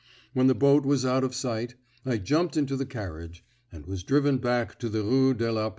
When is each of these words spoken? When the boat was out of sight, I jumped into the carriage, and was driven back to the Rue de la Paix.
When 0.33 0.47
the 0.47 0.55
boat 0.55 0.83
was 0.83 1.05
out 1.05 1.23
of 1.23 1.35
sight, 1.35 1.75
I 2.07 2.17
jumped 2.17 2.57
into 2.57 2.75
the 2.75 2.87
carriage, 2.87 3.45
and 3.71 3.85
was 3.85 4.01
driven 4.01 4.39
back 4.39 4.79
to 4.79 4.89
the 4.89 5.03
Rue 5.03 5.35
de 5.35 5.51
la 5.51 5.69
Paix. 5.69 5.69